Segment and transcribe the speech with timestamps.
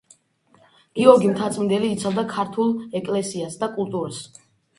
[0.99, 4.25] გიორგი მთაწმიდელი იცავდა ქართულ ეკლესიას და კულტურას.